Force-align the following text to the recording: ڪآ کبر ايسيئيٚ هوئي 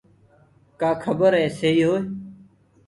ڪآ 0.79 0.91
کبر 1.03 1.31
ايسيئيٚ 1.41 1.87
هوئي 1.87 2.01